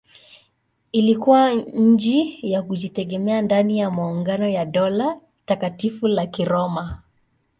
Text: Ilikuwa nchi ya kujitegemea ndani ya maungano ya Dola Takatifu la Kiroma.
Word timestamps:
Ilikuwa 0.91 1.51
nchi 1.53 2.39
ya 2.51 2.61
kujitegemea 2.63 3.41
ndani 3.41 3.79
ya 3.79 3.91
maungano 3.91 4.47
ya 4.49 4.65
Dola 4.65 5.21
Takatifu 5.45 6.07
la 6.07 6.27
Kiroma. 6.27 7.01